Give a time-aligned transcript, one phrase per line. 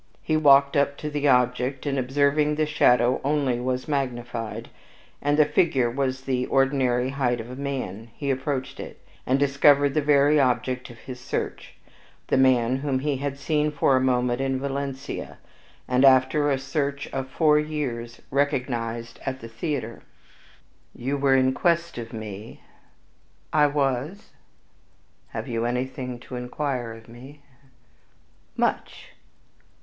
[0.23, 4.69] He walked up to the object, and observing the shadow only was magnified,
[5.21, 10.01] and the figure was the ordinary height of man, he approached it, and discovered the
[10.01, 11.75] very object of his search,
[12.29, 15.37] the man whom he had seen for a moment in Valencia,
[15.87, 20.01] and, after a search of four years, recognized at the theater......
[20.95, 22.61] "You were in quest of me?"
[23.53, 24.31] "I was."
[25.27, 27.43] "Have you anything to inquire of me?"
[28.57, 29.09] "Much."